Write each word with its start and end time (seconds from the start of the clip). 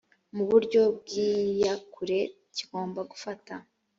mu 0.35 0.43
buryo 0.49 0.81
bw 0.97 1.07
iyakure 1.33 2.19
kigomba 2.55 3.01
gufata 3.11 3.53